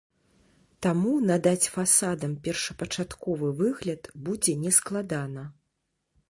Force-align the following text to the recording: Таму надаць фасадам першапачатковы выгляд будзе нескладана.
Таму 0.85 1.11
надаць 1.31 1.71
фасадам 1.75 2.33
першапачатковы 2.47 3.53
выгляд 3.61 4.11
будзе 4.31 4.57
нескладана. 4.65 5.47